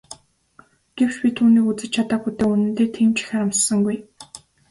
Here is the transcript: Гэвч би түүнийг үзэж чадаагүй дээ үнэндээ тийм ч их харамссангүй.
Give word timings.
Гэвч 0.97 1.13
би 1.21 1.29
түүнийг 1.37 1.65
үзэж 1.71 1.89
чадаагүй 1.95 2.33
дээ 2.39 2.49
үнэндээ 2.53 2.87
тийм 2.95 3.09
ч 3.15 3.17
их 3.21 3.29
харамссангүй. 3.31 3.97